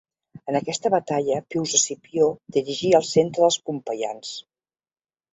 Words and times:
En 0.51 0.55
aquesta 0.59 0.89
batalla 0.93 1.35
Pius 1.55 1.75
Escipió 1.79 2.29
dirigia 2.57 3.01
el 3.01 3.05
centre 3.09 3.43
dels 3.45 3.59
pompeians. 3.67 4.33